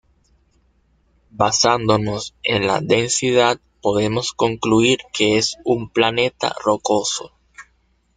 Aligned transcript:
Basándonos 1.29 2.33
en 2.41 2.65
la 2.65 2.79
densidad 2.81 3.59
podemos 3.83 4.33
concluir 4.33 4.97
que 5.13 5.37
es 5.37 5.57
un 5.63 5.89
planeta 5.91 6.55
rocoso. 6.65 7.35